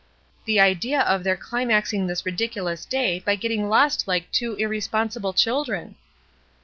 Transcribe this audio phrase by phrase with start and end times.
[0.45, 5.93] The idea of their climaxing this ridiculous day by getting lost like two irresponsible children